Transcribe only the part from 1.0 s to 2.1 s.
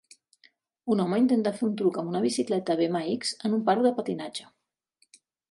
home intenta fer un truc